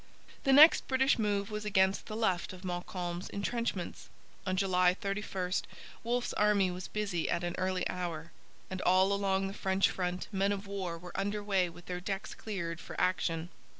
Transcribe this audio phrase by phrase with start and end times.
[0.45, 4.09] The next British move was against the left of Montcalm's entrenchments.
[4.47, 5.51] On July 31
[6.03, 8.31] Wolfe's army was busy at an early hour;
[8.71, 12.33] and all along the French front men of war were under way with their decks
[12.33, 13.49] cleared for action.